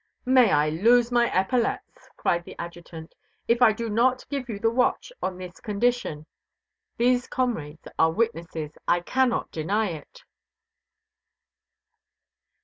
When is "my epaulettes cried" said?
1.11-2.43